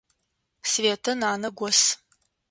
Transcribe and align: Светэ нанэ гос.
Светэ 0.71 1.11
нанэ 1.21 1.49
гос. 1.57 1.81